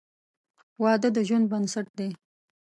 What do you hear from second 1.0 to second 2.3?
د ژوند بنسټ دی.